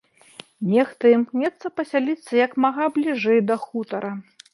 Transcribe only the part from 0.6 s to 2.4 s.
Нехта імкнецца пасяліцца